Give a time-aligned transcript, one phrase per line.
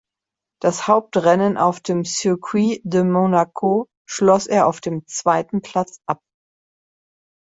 [0.63, 6.21] Das Hauptrennen auf dem Circuit de Monaco schloss er auf dem zweiten Platz ab.